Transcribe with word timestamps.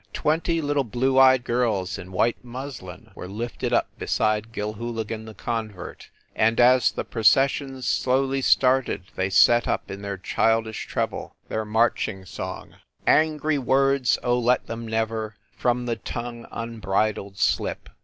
Twenty 0.13 0.61
little 0.61 0.83
blue 0.83 1.19
eyed 1.19 1.43
girls 1.43 1.99
in 1.99 2.11
white 2.11 2.43
muslin 2.43 3.11
were 3.13 3.27
lifted 3.27 3.71
up 3.71 3.87
beside 3.99 4.51
Gilhooligan 4.51 5.25
the 5.25 5.35
convert, 5.35 6.09
and, 6.35 6.59
as 6.59 6.91
the 6.91 7.03
procession 7.03 7.83
slowly 7.83 8.41
started 8.41 9.03
they 9.15 9.29
set 9.29 9.67
up, 9.67 9.91
in 9.91 10.01
their 10.01 10.17
child 10.17 10.65
ish 10.65 10.87
treble, 10.87 11.35
their 11.49 11.65
marching 11.65 12.25
song; 12.25 12.77
202 13.05 13.05
FIND 13.05 13.05
THE 13.05 13.11
WOMAN 13.11 13.31
"Angry 13.31 13.57
words! 13.59 14.17
Oh 14.23 14.39
let 14.39 14.65
them 14.65 14.87
never 14.87 15.35
From 15.55 15.85
the 15.85 15.97
tongue, 15.97 16.47
unbridled 16.51 17.37
slip 17.37 17.87